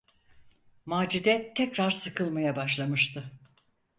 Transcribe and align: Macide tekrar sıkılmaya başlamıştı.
Macide 0.85 1.53
tekrar 1.55 1.89
sıkılmaya 1.91 2.55
başlamıştı. 2.55 3.31